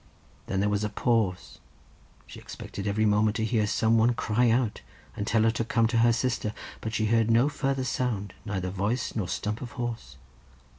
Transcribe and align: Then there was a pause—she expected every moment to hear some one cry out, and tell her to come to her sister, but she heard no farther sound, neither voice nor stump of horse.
Then 0.47 0.61
there 0.61 0.67
was 0.69 0.83
a 0.83 0.89
pause—she 0.89 2.39
expected 2.39 2.87
every 2.87 3.05
moment 3.05 3.35
to 3.35 3.45
hear 3.45 3.67
some 3.67 3.99
one 3.99 4.15
cry 4.15 4.49
out, 4.49 4.81
and 5.15 5.27
tell 5.27 5.43
her 5.43 5.51
to 5.51 5.63
come 5.63 5.85
to 5.89 5.97
her 5.99 6.11
sister, 6.11 6.55
but 6.81 6.95
she 6.95 7.05
heard 7.05 7.29
no 7.29 7.47
farther 7.49 7.83
sound, 7.83 8.33
neither 8.43 8.71
voice 8.71 9.15
nor 9.15 9.27
stump 9.27 9.61
of 9.61 9.73
horse. 9.73 10.17